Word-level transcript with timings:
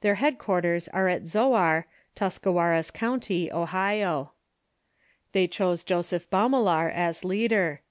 Their 0.00 0.14
headquarters 0.14 0.88
are 0.88 1.06
at 1.06 1.26
Zoar, 1.26 1.86
Tuscarawas 2.14 2.90
County, 2.90 3.52
Ohio. 3.52 4.32
They 5.32 5.46
chose 5.48 5.84
Joseph 5.84 6.30
Baumeler 6.30 6.90
as 6.90 7.24
leader. 7.24 7.82